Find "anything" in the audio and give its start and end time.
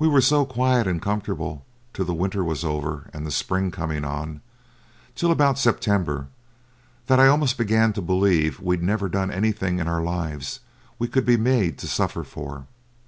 9.30-9.78